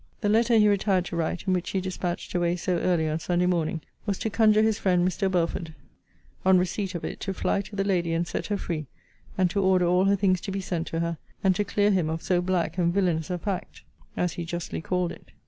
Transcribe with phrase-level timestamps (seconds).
[0.21, 3.45] The letter he retired to write, and which he dispatched away so early on Sunday
[3.45, 5.29] morning, was to conjure his friend, Mr.
[5.29, 5.75] Belford,
[6.43, 8.87] on receipt of it, to fly to the lady, and set her free;
[9.37, 12.09] and to order all her things to be sent to her; and to clear him
[12.09, 13.83] of so black and villanous a fact,
[14.17, 15.29] as he justly called it.